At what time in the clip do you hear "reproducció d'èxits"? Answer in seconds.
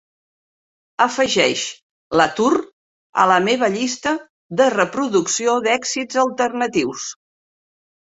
4.79-6.23